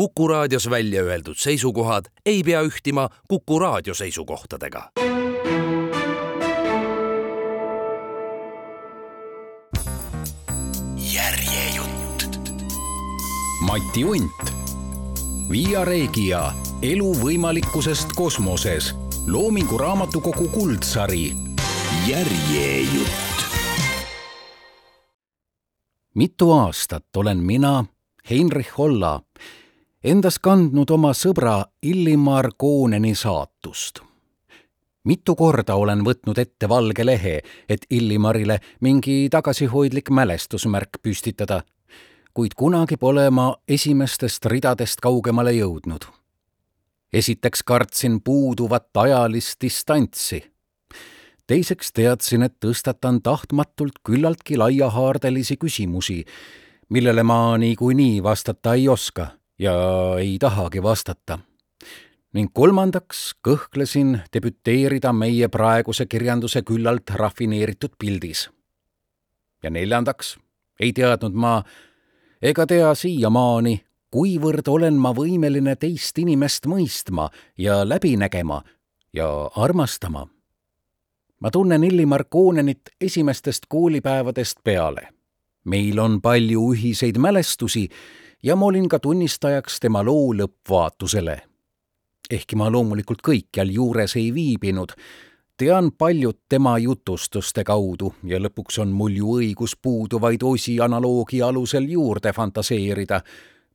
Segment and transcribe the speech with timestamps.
[0.00, 4.90] Kuku raadios välja öeldud seisukohad ei pea ühtima Kuku raadio seisukohtadega.
[10.96, 12.38] järjejutt.
[13.66, 14.52] Mati Unt,
[15.50, 18.94] Via Regia elu võimalikkusest kosmoses,
[19.26, 21.32] Loomingu Raamatukogu kuldsari
[22.06, 23.44] Järjejutt.
[26.14, 27.84] mitu aastat olen mina,
[28.30, 29.20] Heinrich Holla,
[30.04, 34.00] endas kandnud oma sõbra Illimar Kooneni saatust.
[35.04, 41.62] mitu korda olen võtnud ette valge lehe, et Illimarile mingi tagasihoidlik mälestusmärk püstitada,
[42.34, 46.04] kuid kunagi pole ma esimestest ridadest kaugemale jõudnud.
[47.12, 50.44] esiteks kartsin puuduvat ajalist distantsi
[51.46, 56.24] teiseks teadsin, et tõstatan tahtmatult küllaltki laiahaardelisi küsimusi,
[56.88, 59.72] millele ma niikuinii vastata ei oska ja
[60.18, 61.38] ei tahagi vastata.
[62.32, 68.50] ning kolmandaks kõhklesin debüteerida meie praeguse kirjanduse küllalt rafineeritud pildis.
[69.62, 70.38] ja neljandaks
[70.80, 71.62] ei teadnud ma
[72.42, 78.62] ega tea siiamaani, kuivõrd olen ma võimeline teist inimest mõistma ja läbi nägema
[79.12, 80.28] ja armastama.
[81.40, 85.08] ma tunnen Illimar Koonenit esimestest koolipäevadest peale
[85.64, 87.88] meil on palju ühiseid mälestusi
[88.42, 91.40] ja ma olin ka tunnistajaks tema loo lõppvaatusele.
[92.30, 94.92] ehkki ma loomulikult kõikjal juures ei viibinud,
[95.56, 101.88] tean paljut tema jutustuste kaudu ja lõpuks on mul ju õigus puuduvaid osi analoogia alusel
[101.90, 103.20] juurde fantaseerida,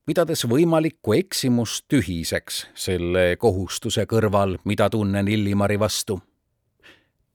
[0.06, 6.22] pidades võimalikku eksimust tühiseks selle kohustuse kõrval, mida tunnen Illimari vastu.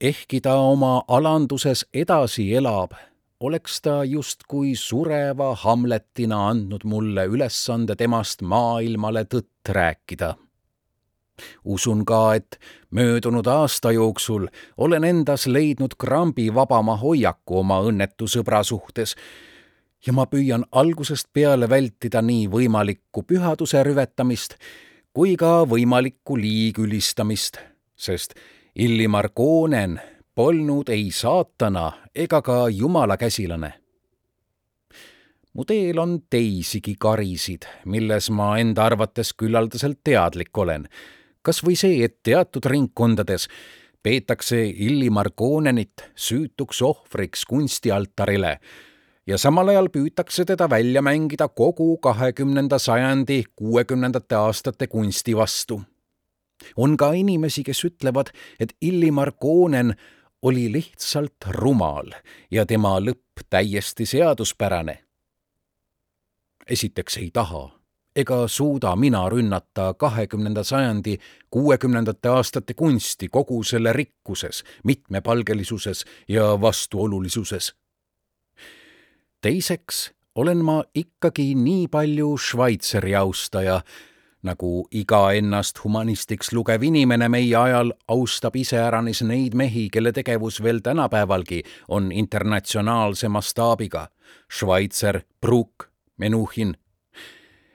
[0.00, 3.09] ehkki ta oma alanduses edasi elab
[3.40, 10.34] oleks ta justkui sureva Hamletina andnud mulle ülesande temast maailmale tõtt rääkida.
[11.64, 12.58] usun ka, et
[12.90, 19.16] möödunud aasta jooksul olen endas leidnud krambivabama hoiaku oma õnnetu sõbra suhtes
[20.06, 24.58] ja ma püüan algusest peale vältida nii võimalikku pühaduse rüvetamist
[25.12, 27.56] kui ka võimalikku liigülistamist,
[27.96, 28.34] sest
[28.74, 29.98] Illimar Koonen
[30.34, 33.72] polnud ei saatana ega ka jumala käsilane.
[35.52, 40.88] mu teel on teisigi karisid, milles ma enda arvates küllaldaselt teadlik olen.
[41.42, 43.48] kas või see, et teatud ringkondades
[44.02, 48.58] peetakse Illimar Koonenit süütuks ohvriks kunstialtarile
[49.26, 55.82] ja samal ajal püütakse teda välja mängida kogu kahekümnenda sajandi kuuekümnendate aastate kunsti vastu.
[56.76, 58.30] on ka inimesi, kes ütlevad,
[58.60, 59.94] et Illimar Koonen
[60.42, 62.12] oli lihtsalt rumal
[62.50, 65.04] ja tema lõpp täiesti seaduspärane.
[66.66, 67.80] esiteks ei taha
[68.16, 71.18] ega suuda mina rünnata kahekümnenda sajandi
[71.50, 77.74] kuuekümnendate aastate kunsti kogu selle rikkuses, mitmepalgelisuses ja vastuolulisuses.
[79.40, 83.80] teiseks olen ma ikkagi nii palju Schweizeri austaja,
[84.42, 90.80] nagu iga ennast humanistiks lugev inimene meie ajal austab iseäranis neid mehi, kelle tegevus veel
[90.84, 94.08] tänapäevalgi on internatsionaalse mastaabiga.
[94.52, 96.76] Schweitzer, Bruck, Menuhin.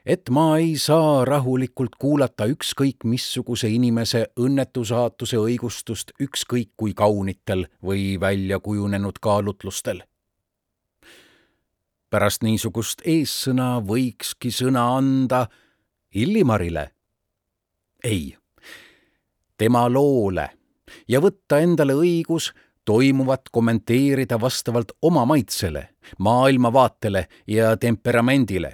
[0.06, 7.66] et ma ei saa rahulikult kuulata ükskõik missuguse inimese õnnetu saatuse õigustust ükskõik kui kaunitel
[7.82, 10.04] või välja kujunenud kaalutlustel
[12.10, 15.48] pärast niisugust eessõna võikski sõna anda
[16.16, 16.90] Illimarile?
[18.04, 18.38] ei,
[19.58, 20.50] tema loole
[21.08, 22.54] ja võtta endale õigus
[22.86, 25.90] toimuvat kommenteerida vastavalt oma maitsele,
[26.20, 28.72] maailmavaatele ja temperamendile,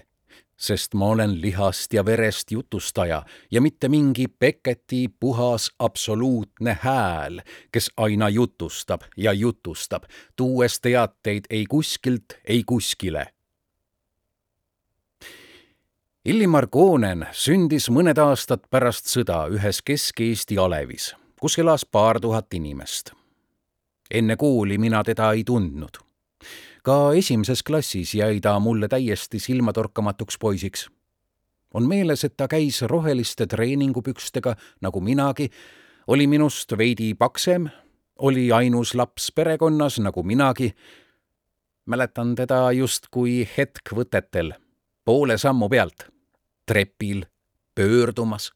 [0.53, 7.41] sest ma olen lihast ja verest jutustaja ja mitte mingi Becketi puhas absoluutne hääl,
[7.71, 10.03] kes aina jutustab ja jutustab,
[10.35, 13.31] tuues teateid ei kuskilt, ei kuskile
[16.21, 21.07] Illimar Koonen sündis mõned aastad pärast sõda ühes Kesk-Eesti alevis,
[21.41, 23.09] kus elas paar tuhat inimest.
[24.11, 25.97] enne kooli mina teda ei tundnud.
[26.83, 30.89] ka esimeses klassis jäi ta mulle täiesti silmatorkamatuks poisiks.
[31.73, 35.49] on meeles, et ta käis roheliste treeningupükstega nagu minagi,
[36.07, 37.69] oli minust veidi paksem,
[38.19, 40.75] oli ainus laps perekonnas nagu minagi.
[41.85, 44.53] mäletan teda justkui hetk-võtetel
[45.05, 46.05] poole sammu pealt,
[46.71, 47.25] trepil,
[47.75, 48.51] pöördumas.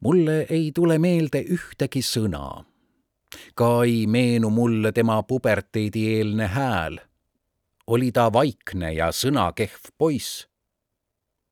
[0.00, 2.64] mulle ei tule meelde ühtegi sõna.
[3.54, 6.98] ka ei meenu mulle tema puberteedieelne hääl.
[7.86, 10.48] oli ta vaikne ja sõnakehv poiss?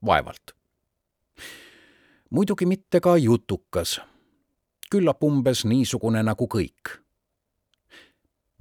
[0.06, 0.56] vaevalt.
[2.30, 4.00] muidugi mitte ka jutukas.
[4.90, 7.01] küllap umbes niisugune nagu kõik.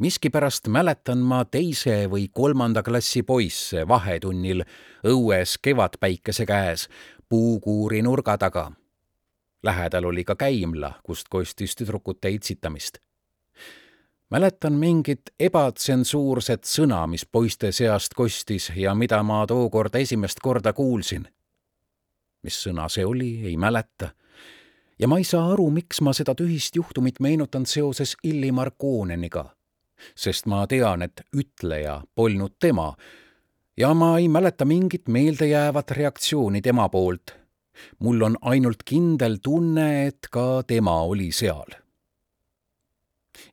[0.01, 4.65] Miskipärast mäletan ma teise või kolmanda klassi poisse vahetunnil
[5.05, 6.87] õues kevadpäikese käes
[7.29, 8.71] puukuuri nurga taga.
[9.63, 12.97] Lähedal oli ka käimla, kust kostis tüdrukute itsitamist
[14.31, 21.27] mäletan mingit ebatsensuurset sõna, mis poiste seast kostis ja mida ma tookord esimest korda kuulsin.
[22.41, 24.09] mis sõna see oli, ei mäleta.
[24.99, 29.60] ja ma ei saa aru, miks ma seda tühist juhtumit meenutan seoses Illimar Kooneniga.
[30.15, 32.93] Sest ma tean, et ütleja polnud tema
[33.77, 37.35] ja ma ei mäleta mingit meeldejäävat reaktsiooni tema poolt.
[37.99, 41.81] mul on ainult kindel tunne, et ka tema oli seal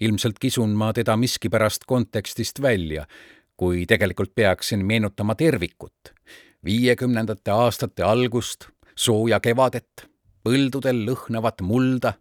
[0.01, 3.07] ilmselt kisun ma teda miskipärast kontekstist välja,
[3.57, 6.15] kui tegelikult peaksin meenutama tervikut.
[6.65, 8.67] viiekümnendate aastate algust,
[8.97, 10.09] sooja kevadet,
[10.43, 12.13] põldudel lõhnavat mulda,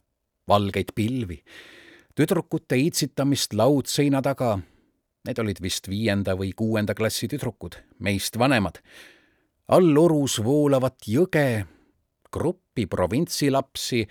[0.47, 1.39] valgeid pilvi,
[2.17, 4.57] tüdrukute itsitamist laudseina taga.
[5.27, 8.81] Need olid vist viienda või kuuenda klassi tüdrukud, meist vanemad.
[9.67, 11.65] all orus voolavat jõge,
[12.31, 14.07] gruppi provintsilapsi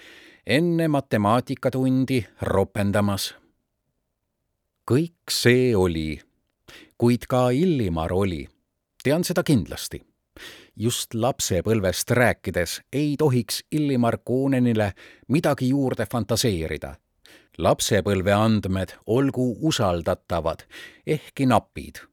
[0.46, 3.34] enne matemaatikatundi ropendamas.
[4.90, 6.20] kõik see oli,
[6.98, 8.48] kuid ka Illimar oli,
[9.02, 10.02] tean seda kindlasti.
[10.76, 14.92] just lapsepõlvest rääkides ei tohiks Illimar Koonenile
[15.28, 16.94] midagi juurde fantaseerida.
[17.58, 20.66] Lapsepõlve andmed olgu usaldatavad,
[21.06, 22.04] ehkki napid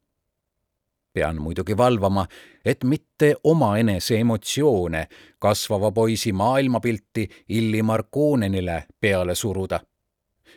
[1.14, 2.26] pean muidugi valvama,
[2.66, 5.08] et mitte omaenese emotsioone
[5.40, 9.80] kasvava poisi maailmapilti Illimar Koonenile peale suruda.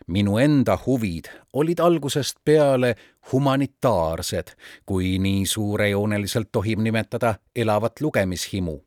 [0.07, 2.95] minu enda huvid olid algusest peale
[3.33, 4.49] humanitaarsed,
[4.87, 8.85] kui nii suurejooneliselt tohib nimetada elavat lugemishimu.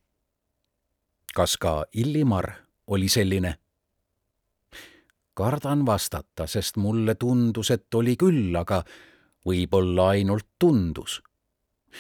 [1.36, 2.52] kas ka Illimar
[2.88, 3.56] oli selline?
[5.40, 8.84] Kardan vastata, sest mulle tundus, et oli küll, aga
[9.48, 11.22] võib-olla ainult tundus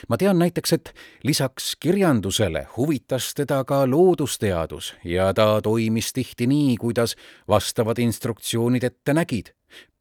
[0.10, 0.92] ma tean näiteks, et
[1.24, 7.16] lisaks kirjandusele huvitas teda ka loodusteadus ja ta toimis tihti nii, kuidas
[7.48, 9.54] vastavad instruktsioonid ette nägid.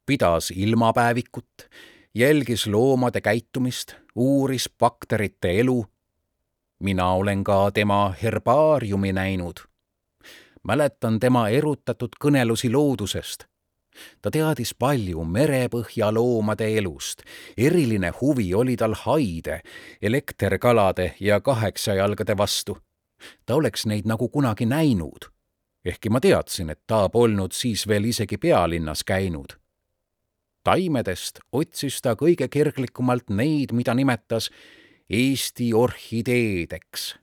[0.05, 1.69] pidas ilmapäevikut,
[2.15, 5.85] jälgis loomade käitumist, uuris bakterite elu.
[6.79, 9.68] mina olen ka tema herbaariumi näinud.
[10.63, 13.45] Mäletan tema erutatud kõnelusi loodusest
[14.21, 17.23] ta teadis palju merepõhja loomade elust.
[17.57, 19.61] eriline huvi oli tal haide,
[20.01, 22.77] elekterkalade ja kaheksajalgade vastu.
[23.45, 25.31] ta oleks neid nagu kunagi näinud.
[25.85, 29.57] ehkki ma teadsin, et ta polnud siis veel isegi pealinnas käinud.
[30.63, 34.49] taimedest otsis ta kõige kirglikumalt neid, mida nimetas
[35.09, 37.15] Eesti orhideedeks.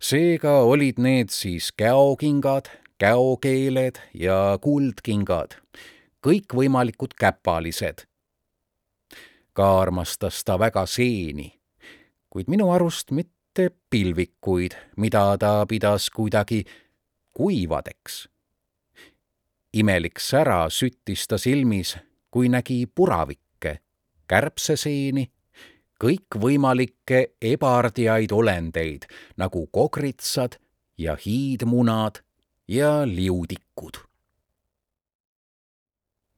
[0.00, 5.58] Seega olid need siis käokingad, käokeeled ja kuldkingad
[6.26, 8.06] kõikvõimalikud käpalised.
[9.52, 11.58] ka armastas ta väga seeni,
[12.30, 16.64] kuid minu arust mitte pilvikuid, mida ta pidas kuidagi
[17.34, 18.28] kuivadeks.
[19.72, 21.96] imelik sära süttis ta silmis,
[22.30, 23.78] kui nägi puravikke,
[24.26, 25.30] kärbseseeni,
[26.02, 30.60] kõikvõimalikke ebardiaid olendeid nagu kogritsad
[30.98, 32.22] ja hiidmunad
[32.68, 34.08] ja liudikud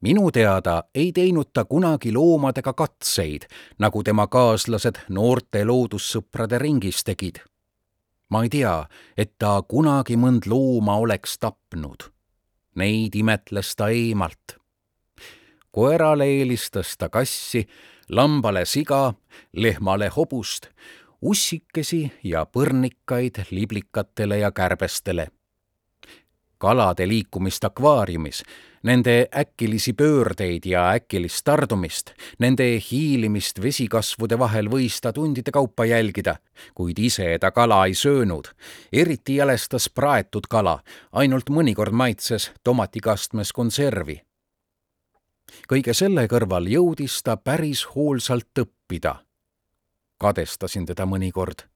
[0.00, 3.46] minu teada ei teinud ta kunagi loomadega katseid,
[3.78, 7.40] nagu tema kaaslased noorte loodussõprade ringis tegid.
[8.30, 8.86] ma ei tea,
[9.16, 12.10] et ta kunagi mõnd looma oleks tapnud.
[12.74, 14.56] Neid imetles ta eemalt.
[15.70, 17.68] koerale eelistas ta kassi,
[18.10, 19.14] lambale siga,
[19.52, 20.66] lehmale hobust,
[21.22, 25.28] ussikesi ja põrnikaid liblikatele ja kärbestele
[26.60, 28.42] kalade liikumist akvaariumis,
[28.82, 36.36] nende äkilisi pöördeid ja äkilist tardumist, nende hiilimist vesikasvude vahel võis ta tundide kaupa jälgida,
[36.76, 38.52] kuid ise ta kala ei söönud.
[38.92, 40.80] eriti jälestas praetud kala,
[41.12, 44.20] ainult mõnikord maitses tomatikastmes konservi.
[45.68, 49.14] Kõige selle kõrval jõudis ta päris hoolsalt õppida.
[50.18, 51.70] kadestasin teda mõnikord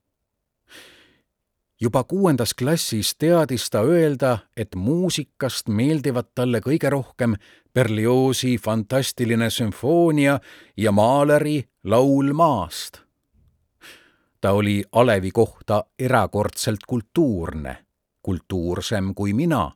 [1.81, 7.37] juba kuuendas klassis teadis ta öelda, et muusikast meeldivad talle kõige rohkem
[7.75, 10.39] Berliozi fantastiline sümfoonia
[10.77, 13.01] ja Mahleri Laul maast.
[14.41, 17.77] ta oli alevi kohta erakordselt kultuurne,
[18.23, 19.73] kultuursem kui mina.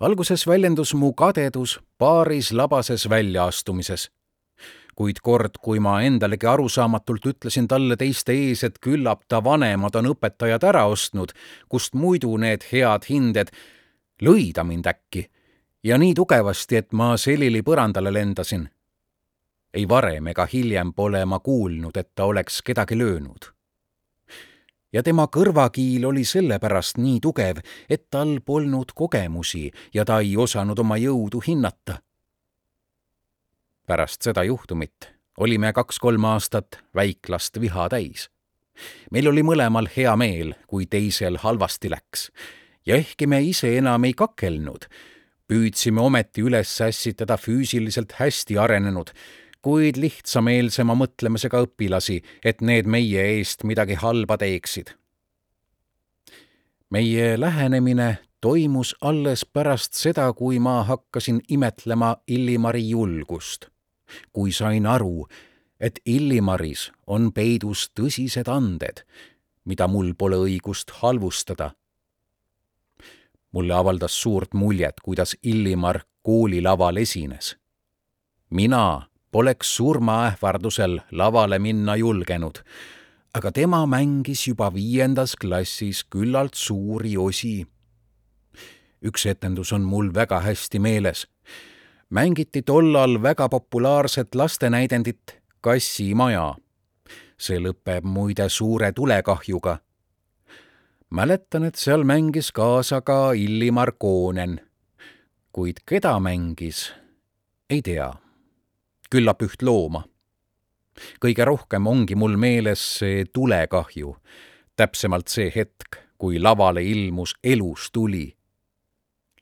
[0.00, 4.10] Alguses väljendus mu kadedus paaris labases väljaastumises.
[4.94, 10.10] Kuid kord, kui ma endalegi arusaamatult ütlesin talle teiste ees, et küllap ta vanemad on
[10.12, 11.32] õpetajad ära ostnud,
[11.68, 13.52] kust muidu need head hinded,
[14.22, 15.26] lõi ta mind äkki.
[15.84, 18.68] Ja nii tugevasti, et ma selili põrandale lendasin.
[19.74, 23.59] ei varem ega hiljem pole ma kuulnud, et ta oleks kedagi löönud
[24.92, 30.78] ja tema kõrvakiil oli sellepärast nii tugev, et tal polnud kogemusi ja ta ei osanud
[30.78, 32.00] oma jõudu hinnata.
[33.86, 38.30] pärast seda juhtumit olime kaks-kolm aastat väiklast viha täis.
[39.10, 42.30] meil oli mõlemal hea meel, kui teisel halvasti läks
[42.86, 44.86] ja ehkki me ise enam ei kakelnud,
[45.48, 49.10] püüdsime ometi üles ässitada füüsiliselt hästi arenenud
[49.62, 54.96] kuid lihtsameelsema mõtlemisega õpilasi, et need meie eest midagi halba teeksid.
[56.90, 63.66] meie lähenemine toimus alles pärast seda, kui ma hakkasin imetlema Illimari julgust.
[64.32, 65.26] kui sain aru,
[65.80, 69.04] et Illimaris on peidus tõsised anded,
[69.64, 71.70] mida mul pole õigust halvustada.
[73.52, 77.56] mulle avaldas suurt muljet, kuidas Illimar koolilaval esines.
[78.50, 82.58] mina poleks surmaähvardusel lavale minna julgenud,
[83.34, 87.66] aga tema mängis juba viiendas klassis küllalt suuri osi.
[89.02, 91.26] üks etendus on mul väga hästi meeles.
[92.10, 96.54] mängiti tollal väga populaarset lastenäidendit Kassimaja.
[97.38, 99.78] see lõpeb muide suure tulekahjuga.
[101.10, 104.60] mäletan, et seal mängis kaasa ka Illimar Koonen.
[105.52, 106.92] kuid keda mängis,
[107.70, 108.29] ei tea
[109.10, 110.04] küllap üht looma.
[111.20, 114.16] kõige rohkem ongi mul meeles see tulekahju,
[114.76, 118.34] täpsemalt see hetk, kui lavale ilmus elus tuli.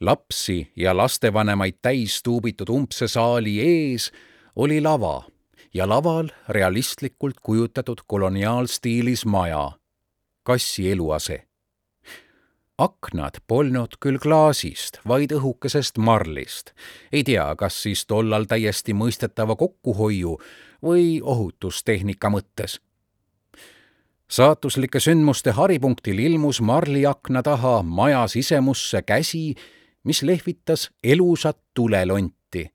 [0.01, 4.13] lapsi ja lastevanemaid täis tuubitud umbse saali ees
[4.57, 5.27] oli lava
[5.75, 9.73] ja laval realistlikult kujutatud koloniaalstiilis maja,
[10.43, 11.48] kassi eluase
[12.79, 16.73] aknad polnud küll klaasist, vaid õhukesest marlist.
[17.13, 20.39] ei tea, kas siis tollal täiesti mõistetava kokkuhoiu
[20.83, 22.81] või ohutustehnika mõttes.
[24.29, 29.55] saatuslike sündmuste haripunktil ilmus marliakna taha maja sisemusse käsi,
[30.05, 32.71] mis lehvitas elusat tulelonti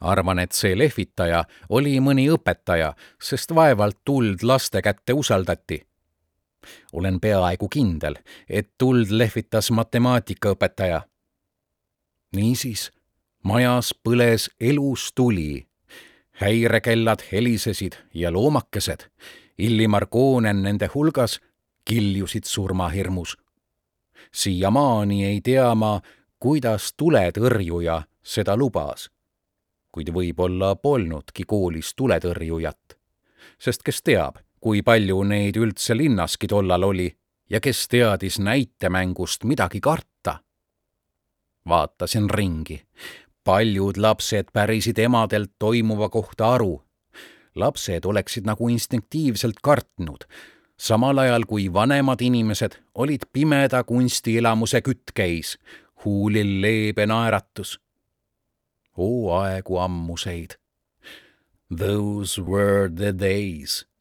[0.00, 5.82] arvan, et see lehvitaja oli mõni õpetaja, sest vaevalt tuld laste kätte usaldati
[6.92, 8.14] olen peaaegu kindel,
[8.48, 11.02] et tuld lehvitas matemaatikaõpetaja.
[12.36, 12.90] niisiis,
[13.42, 15.66] majas põles elus tuli.
[16.32, 19.00] häirekellad helisesid ja loomakesed,
[19.58, 21.40] Illimar Koonen nende hulgas,
[21.84, 23.36] kiljusid surmahirmus.
[24.32, 26.00] siiamaani ei tea ma,
[26.38, 29.10] kuidas tuletõrjuja seda lubas.
[29.92, 32.98] kuid võib-olla polnudki koolis tuletõrjujat.
[33.58, 37.08] sest kes teab kui palju neid üldse linnaski tollal oli
[37.50, 40.38] ja kes teadis näitemängust midagi karta.
[41.68, 42.82] vaatasin ringi.
[43.44, 46.82] paljud lapsed pärisid emadelt toimuva kohta aru.
[47.54, 50.24] lapsed oleksid nagu instinktiivselt kartnud,
[50.76, 55.58] samal ajal kui vanemad inimesed olid pimeda kunstielamuse küttkeis,
[56.04, 57.80] huulil leebe naeratus.
[58.96, 60.50] oo aegu ammuseid.
[61.78, 63.91] Those were the days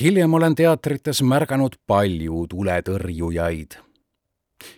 [0.00, 3.76] hiljem olen teatrites märganud palju tuletõrjujaid.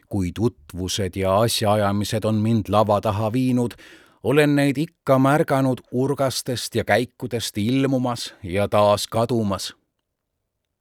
[0.08, 3.74] kui tutvused ja asjaajamised on mind lava taha viinud,
[4.22, 9.74] olen neid ikka märganud urgastest ja käikudest ilmumas ja taas kadumas.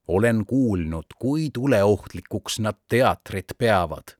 [0.08, 4.18] olen kuulnud, kui tuleohtlikuks nad teatrit peavad.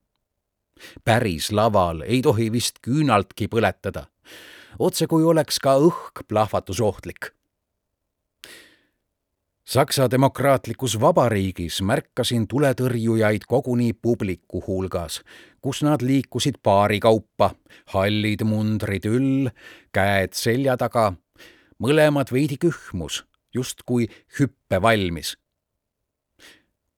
[1.04, 4.06] päris laval ei tohi vist küünaltki põletada,
[4.80, 7.34] otse kui oleks ka õhk plahvatusohtlik
[9.64, 15.22] Saksa demokraatlikus vabariigis märkasin tuletõrjujaid koguni publiku hulgas,
[15.64, 17.54] kus nad liikusid paarikaupa,
[17.96, 19.48] hallid mundrid üll,
[19.96, 21.14] käed selja taga,
[21.80, 23.22] mõlemad veidi kühmus,
[23.56, 25.38] justkui hüppe valmis.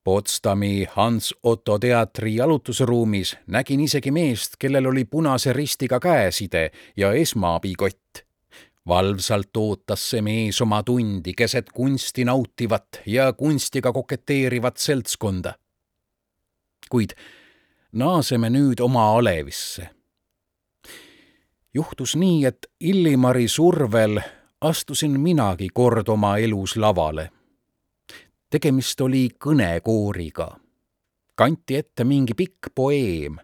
[0.03, 8.25] Potsdami Hans Otto teatri jalutusruumis nägin isegi meest, kellel oli punase ristiga käeside ja esmaabikott
[8.87, 15.53] valvsalt ootas see mees oma tundi keset kunsti nautivat ja kunstiga koketeerivat seltskonda.
[16.89, 17.09] kuid
[17.91, 19.89] naaseme nüüd oma alevisse.
[21.73, 24.21] juhtus nii, et Illimari survel
[24.61, 27.31] astusin minagi kord oma elus lavale.
[28.49, 30.59] tegemist oli kõnekooriga.
[31.35, 33.37] kanti ette mingi pikk poeem,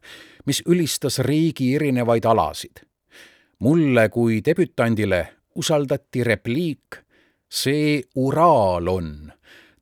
[0.46, 2.91] mis ülistas riigi erinevaid alasid
[3.62, 5.22] mulle kui debütandile
[5.56, 6.98] usaldati repliik
[7.52, 9.34] See Uraal on,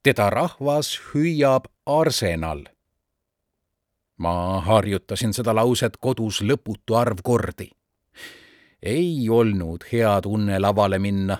[0.03, 2.63] teda rahvas hüüab Arsenal.
[4.17, 7.69] ma harjutasin seda lauset kodus lõputu arv kordi.
[8.81, 11.37] ei olnud hea tunne lavale minna.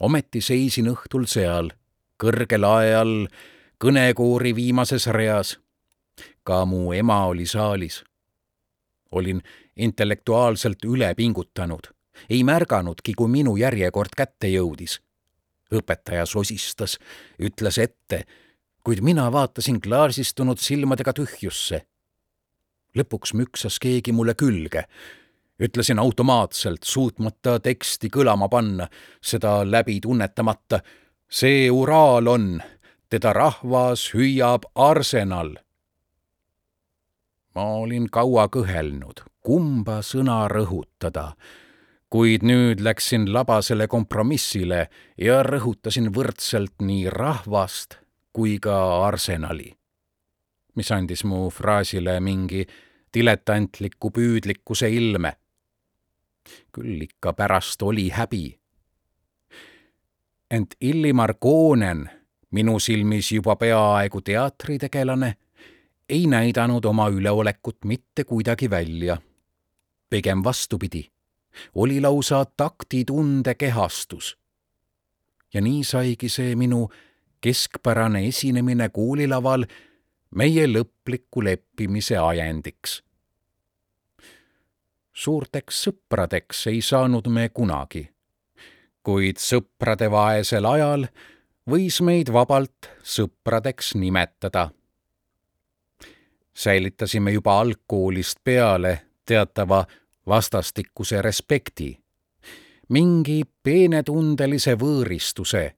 [0.00, 1.70] ometi seisin õhtul seal,
[2.18, 3.28] kõrge lae all,
[3.84, 5.60] kõnekoori viimases reas.
[6.42, 8.04] ka mu ema oli saalis.
[9.10, 9.42] olin
[9.76, 11.88] intellektuaalselt üle pingutanud,
[12.30, 15.00] ei märganudki, kui minu järjekord kätte jõudis.
[15.72, 16.98] õpetaja sosistas,
[17.40, 18.24] ütles ette,
[18.84, 21.82] kuid mina vaatasin klaarsistunud silmadega tühjusse.
[22.96, 24.84] lõpuks müksas keegi mulle külge.
[25.60, 28.88] ütlesin automaatselt, suutmata teksti kõlama panna,
[29.20, 30.80] seda läbi tunnetamata.
[31.28, 32.62] see Uraal on,
[33.08, 35.56] teda rahvas hüüab Arsenal.
[37.54, 41.32] Ma olin kaua kõhelnud kumba sõna rõhutada,
[42.12, 44.86] kuid nüüd läksin labasele kompromissile
[45.18, 47.98] ja rõhutasin võrdselt nii rahvast
[48.32, 49.72] kui ka arsenali,
[50.76, 52.64] mis andis mu fraasile mingi
[53.14, 55.36] diletantliku püüdlikkuse ilme.
[56.72, 58.58] küll ikka pärast oli häbi.
[60.50, 62.10] ent Illimar Koonen,
[62.50, 65.36] minu silmis juba peaaegu teatritegelane,
[66.12, 69.16] ei näidanud oma üleolekut mitte kuidagi välja
[70.12, 71.04] pigem vastupidi,
[71.74, 74.36] oli lausa taktitunde kehastus.
[75.54, 76.90] ja nii saigi see minu
[77.40, 79.64] keskpärane esinemine kuulilaval
[80.34, 83.02] meie lõpliku leppimise ajendiks.
[85.12, 88.10] suurteks sõpradeks ei saanud me kunagi,
[89.02, 91.08] kuid sõprade vaesel ajal
[91.70, 94.70] võis meid vabalt sõpradeks nimetada.
[96.54, 99.84] Säilitasime juba algkoolist peale teatava
[100.26, 101.98] vastastikuse respekti,
[102.88, 105.70] mingi peenetundelise võõristuse,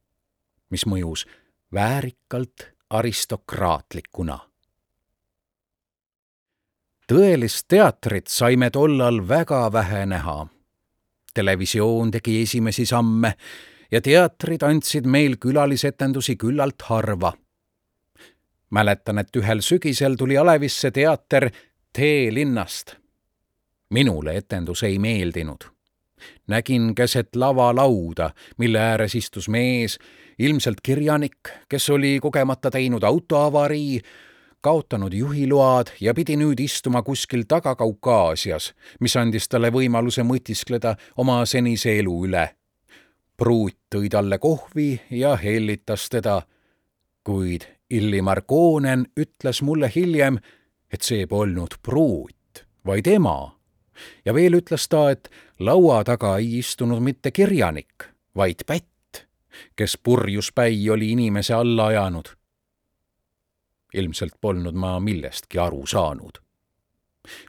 [0.70, 1.26] mis mõjus
[1.72, 4.38] väärikalt aristokraatlikuna.
[7.12, 10.46] tõelist teatrit saime tollal väga vähe näha.
[11.34, 13.34] televisioon tegi esimesi samme
[13.90, 17.32] ja teatrid andsid meil külalisetendusi küllalt harva.
[18.74, 21.50] Mäletan, et ühel sügisel tuli Alevisse teater
[21.94, 22.96] Tee linnast
[23.94, 25.64] minule etendus ei meeldinud.
[26.46, 29.98] nägin keset lavalauda, mille ääres istus mees,
[30.38, 34.00] ilmselt kirjanik, kes oli kogemata teinud autoavarii,
[34.60, 41.98] kaotanud juhiload ja pidi nüüd istuma kuskil Taga-Kaukaasias, mis andis talle võimaluse mõtiskleda oma senise
[41.98, 42.48] elu üle.
[43.36, 46.42] pruut tõi talle kohvi ja hellitas teda,
[47.24, 50.38] kuid Illimar Koonen ütles mulle hiljem,
[50.92, 53.54] et see polnud pruut, vaid ema
[54.24, 59.24] ja veel ütles ta, et laua taga ei istunud mitte kirjanik, vaid pätt,
[59.76, 62.28] kes purjuspäi oli inimese alla ajanud.
[63.94, 66.38] ilmselt polnud ma millestki aru saanud.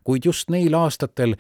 [0.04, 1.36] kuid just neil aastatel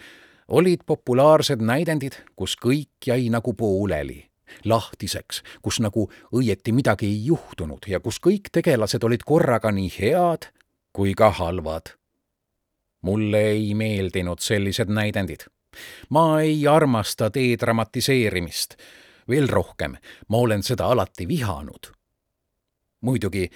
[0.47, 4.25] olid populaarsed näidendid, kus kõik jäi nagu pooleli,
[4.65, 10.49] lahtiseks, kus nagu õieti midagi ei juhtunud ja kus kõik tegelased olid korraga nii head
[10.95, 11.95] kui ka halvad
[13.05, 15.45] mulle ei meeldinud sellised näidendid.
[16.09, 18.75] ma ei armasta dedramatiseerimist.
[19.29, 19.95] veel rohkem,
[20.29, 21.91] ma olen seda alati vihanud.
[23.01, 23.49] muidugi,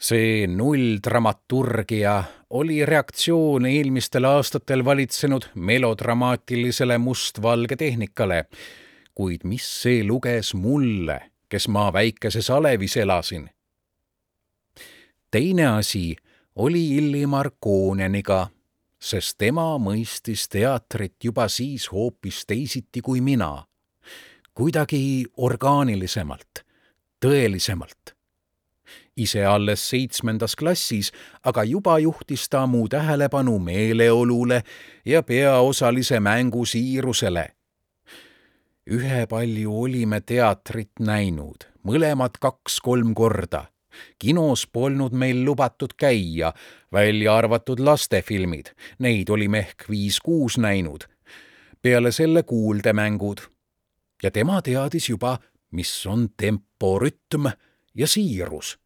[0.00, 8.44] see nulldramaturgia oli reaktsioon eelmistel aastatel valitsenud melodramaatilisele mustvalge tehnikale,
[9.14, 13.50] kuid mis see luges mulle, kes ma väikeses alevis elasin?
[15.30, 16.16] teine asi
[16.56, 18.48] oli Illimar Kooneniga
[19.02, 23.66] sest tema mõistis teatrit juba siis hoopis teisiti kui mina.
[24.54, 26.62] kuidagi orgaanilisemalt,
[27.24, 28.14] tõelisemalt.
[29.16, 34.62] ise alles seitsmendas klassis, aga juba juhtis ta mu tähelepanu meeleolule
[35.04, 37.52] ja peaosalise mängu siirusele.
[38.90, 43.66] Ühepalju olime teatrit näinud, mõlemad kaks-kolm korda
[44.18, 46.52] kinos polnud meil lubatud käia,
[46.92, 51.04] välja arvatud lastefilmid, neid olime ehk viis-kuus näinud.
[51.82, 53.40] peale selle kuuldemängud.
[54.22, 55.38] ja tema teadis juba,
[55.70, 57.46] mis on temporütm
[57.94, 58.78] ja siirus.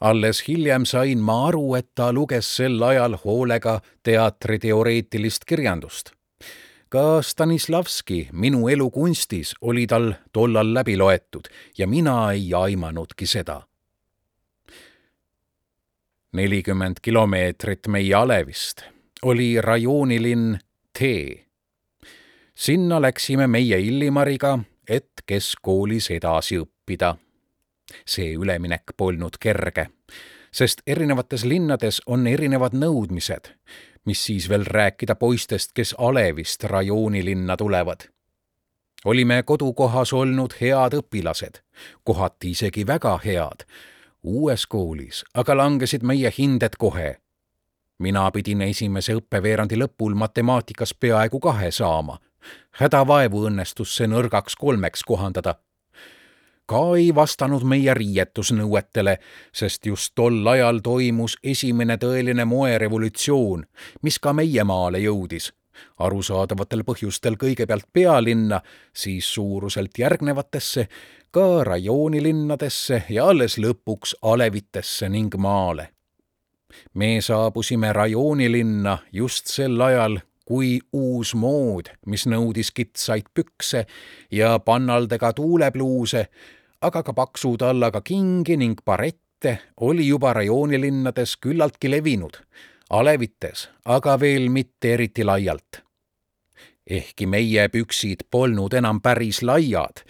[0.00, 6.12] alles hiljem sain ma aru, et ta luges sel ajal hoolega teatriteoreetilist kirjandust
[6.92, 13.62] ka Stanislavski Minu elu kunstis oli tal tollal läbi loetud ja mina ei aimanudki seda
[16.32, 18.82] nelikümmend kilomeetrit meie alevist
[19.22, 20.58] oli rajoonilinn
[20.98, 21.00] T.
[22.54, 27.14] sinna läksime meie Illimariga, et keskkoolis edasi õppida.
[28.06, 29.86] see üleminek polnud kerge,
[30.52, 33.48] sest erinevates linnades on erinevad nõudmised,
[34.04, 38.12] mis siis veel rääkida poistest, kes Alevist rajoonilinna tulevad
[39.04, 41.58] olime kodukohas olnud head õpilased,
[42.04, 43.66] kohati isegi väga head.
[44.22, 47.16] uues koolis aga langesid meie hinded kohe.
[47.98, 52.18] mina pidin esimese õppeveerandi lõpul matemaatikas peaaegu kahe saama.
[52.70, 55.54] hädavaevu õnnestus see nõrgaks kolmeks kohandada.
[56.66, 59.18] Ka ei vastanud meie riietusnõuetele,
[59.52, 63.66] sest just tol ajal toimus esimene tõeline moerevolutsioon,
[64.02, 65.52] mis ka meie maale jõudis
[65.98, 68.60] arusaadavatel põhjustel kõigepealt pealinna,
[68.92, 70.86] siis suuruselt järgnevatesse,
[71.32, 75.88] ka rajoonilinnadesse ja alles lõpuks alevitesse ning maale.
[76.94, 83.86] me saabusime rajoonilinna just sel ajal, kui uus mood, mis nõudis kitsaid pükse
[84.30, 86.26] ja pannaldega tuulepluuse,
[86.82, 92.38] aga ka paksu tallaga kingi ning barette, oli juba rajoonilinnades küllaltki levinud
[92.92, 95.82] alevites, aga veel mitte eriti laialt.
[96.86, 100.02] ehkki meie püksid polnud enam päris laiad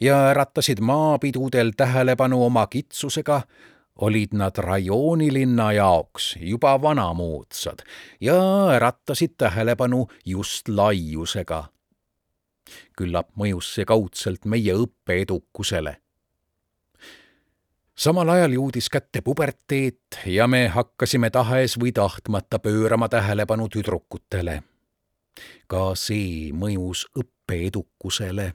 [0.00, 3.42] ja ärattasid maapidudel tähelepanu oma kitsusega,
[4.00, 7.84] olid nad rajoonilinna jaoks juba vanamoodsad
[8.20, 8.36] ja
[8.76, 11.64] ärattasid tähelepanu just laiusega.
[12.96, 15.96] küllap mõjus see kaudselt meie õppeedukusele
[18.00, 24.62] samal ajal jõudis kätte puberteet ja me hakkasime tahes või tahtmata pöörama tähelepanu tüdrukutele.
[25.66, 28.52] ka see mõjus õppeedukusele.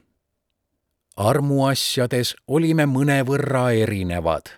[1.16, 4.50] armuasjades olime mõnevõrra erinevad.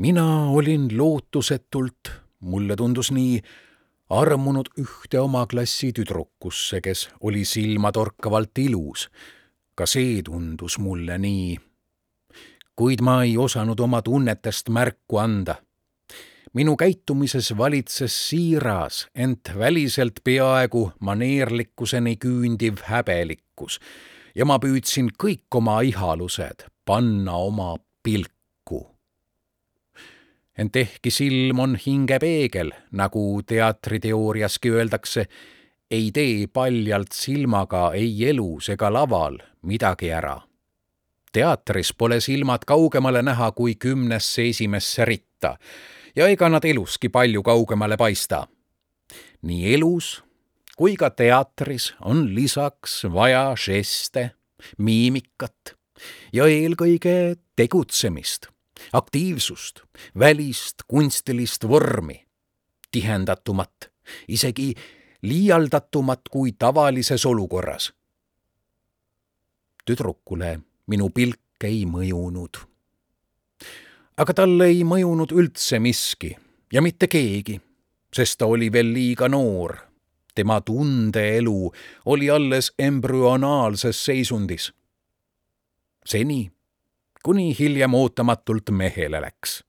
[0.00, 3.40] Mina olin lootusetult, mulle tundus nii,
[4.10, 9.10] armunud ühte oma klassi tüdrukusse, kes oli silmatorkavalt ilus.
[9.74, 11.58] ka see tundus mulle nii
[12.80, 15.54] kuid ma ei osanud oma tunnetest märku anda.
[16.52, 23.76] minu käitumises valitses siiras, ent väliselt peaaegu maneerlikkuseni küündiv häbelikkus
[24.34, 28.39] ja ma püüdsin kõik oma ihalused panna oma pilku.
[30.58, 35.26] Ent ehkki silm on hingepeegel, nagu teatriteooriaski öeldakse,
[35.90, 40.38] ei tee paljalt silmaga ei elus ega laval midagi ära.
[41.32, 45.56] Teatris pole silmad kaugemale näha kui kümnesse esimesse ritta
[46.16, 48.46] ja ega nad eluski palju kaugemale paista.
[49.42, 50.22] nii elus
[50.80, 54.30] kui ka teatris on lisaks vaja žeste,
[54.78, 55.74] miimikat
[56.32, 58.48] ja eelkõige tegutsemist,
[58.92, 59.80] aktiivsust,
[60.18, 62.26] välist kunstilist vormi,
[62.90, 63.90] tihendatumat,
[64.28, 64.74] isegi
[65.22, 67.92] liialdatumat kui tavalises olukorras.
[69.84, 72.58] tüdrukule minu pilk ei mõjunud.
[74.16, 76.36] aga talle ei mõjunud üldse miski
[76.72, 77.60] ja mitte keegi,
[78.14, 79.76] sest ta oli veel liiga noor.
[80.34, 81.72] tema tundeelu
[82.06, 84.72] oli alles embrüonaalses seisundis.
[86.04, 86.50] seni,
[87.24, 89.60] kuni hiljem ootamatult mehele läks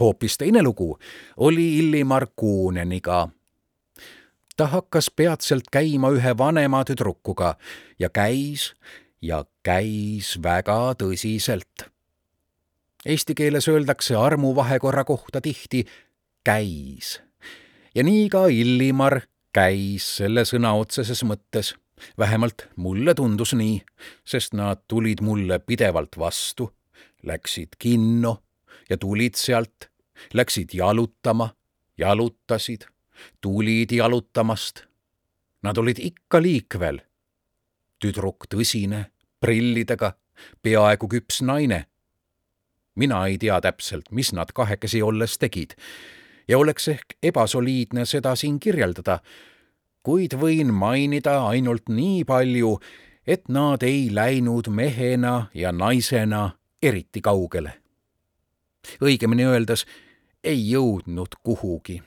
[0.00, 0.98] hoopis teine lugu
[1.36, 3.28] oli Illimar Kuuneniga
[4.56, 7.54] ta hakkas peatselt käima ühe vanema tüdrukuga
[7.98, 8.72] ja käis
[9.22, 11.88] ja käis väga tõsiselt.
[13.04, 15.84] Eesti keeles öeldakse armuvahekorra kohta tihti
[16.44, 17.20] käis.
[17.94, 19.20] ja nii ka Illimar
[19.52, 21.74] käis selle sõna otseses mõttes.
[22.18, 23.82] Vähemalt mulle tundus nii,
[24.24, 26.70] sest nad tulid mulle pidevalt vastu,
[27.22, 28.42] läksid kinno
[28.90, 29.90] ja tulid sealt,
[30.34, 31.54] läksid jalutama,
[31.98, 32.86] jalutasid,
[33.40, 34.84] tulid jalutamast.
[35.62, 37.00] Nad olid ikka liikvel.
[37.98, 39.04] tüdruk tõsine
[39.40, 40.12] prillidega,
[40.62, 41.86] peaaegu küps naine.
[42.94, 45.74] mina ei tea täpselt, mis nad kahekesi olles tegid
[46.48, 49.18] ja oleks ehk ebasoliidne seda siin kirjeldada,
[50.04, 52.76] kuid võin mainida ainult nii palju,
[53.26, 56.50] et nad ei läinud mehena ja naisena
[56.82, 57.72] eriti kaugele.
[59.00, 59.86] õigemini öeldes
[60.44, 62.02] ei jõudnud kuhugi.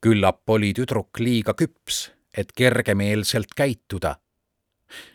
[0.00, 4.18] küllap oli tüdruk liiga küps, et kergemeelselt käituda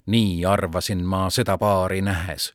[0.06, 2.54] nii arvasin ma seda paari nähes.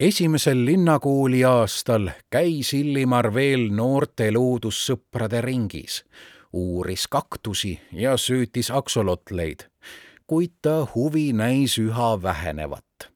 [0.00, 6.04] Esimesel linnakooli aastal käis Illimar veel noorte loodussõprade ringis,
[6.52, 9.68] uuris kaktusi ja söötis aksolotleid,
[10.26, 13.10] kuid ta huvi näis üha vähenevat.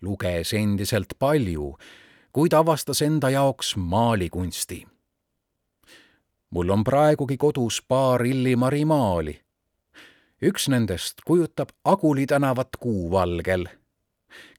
[0.00, 1.76] luges endiselt palju,
[2.32, 4.86] kuid avastas enda jaoks maalikunsti
[6.52, 9.40] mul on praegugi kodus paar Illimari maali.
[10.42, 13.66] üks nendest kujutab Aguli tänavat kuuvalgel.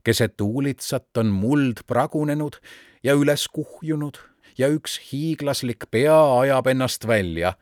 [0.03, 2.59] Keset huulitsat on muld pragunenud
[3.03, 4.19] ja üles kuhjunud
[4.57, 7.53] ja üks hiiglaslik pea ajab ennast välja.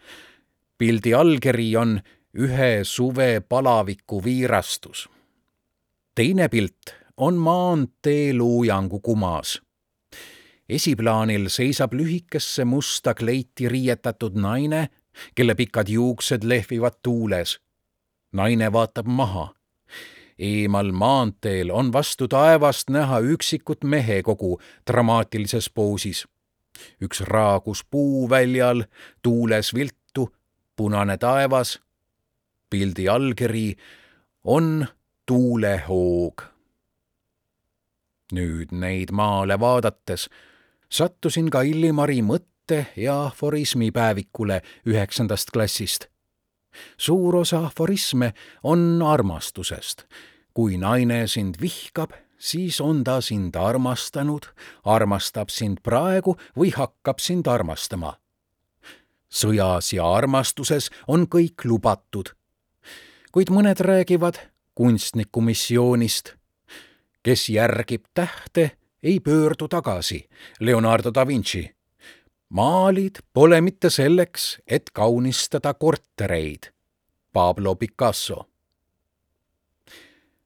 [0.78, 2.00] pildi allkiri on
[2.34, 5.10] ühe suve palaviku viirastus.
[6.16, 9.62] teine pilt on maantee Luujangu kumas
[10.72, 14.88] esiplaanil seisab lühikesse musta kleiti riietatud naine,
[15.36, 17.60] kelle pikad juuksed lehvivad tuules.
[18.32, 19.54] naine vaatab maha.
[20.40, 26.28] Eemal maanteel on vastu taevast näha üksikut mehekogu dramaatilises poosis.
[27.02, 28.84] üks raagus puuväljal,
[29.22, 30.36] tuules viltu,
[30.76, 31.80] punane taevas.
[32.70, 33.76] pildi allkiri
[34.44, 34.88] on
[35.26, 36.42] tuulehoog.
[38.34, 40.30] nüüd neid maale vaadates
[40.92, 46.11] sattusin ka Illimari mõtte ja aforismipäevikule üheksandast klassist.
[46.98, 50.06] Suur osa aforisme on armastusest.
[50.54, 54.46] kui naine sind vihkab, siis on ta sind armastanud,
[54.84, 58.18] armastab sind praegu või hakkab sind armastama.
[59.32, 62.36] sõjas ja armastuses on kõik lubatud.
[63.32, 64.40] kuid mõned räägivad
[64.76, 66.36] kunstniku missioonist.
[67.24, 68.72] kes järgib tähte
[69.04, 70.30] ei pöördu tagasi,
[70.60, 71.76] Leonardo da Vinci.
[72.52, 76.72] Maalid pole mitte selleks, et kaunistada kortereid,
[77.34, 78.48] Pablo Picasso.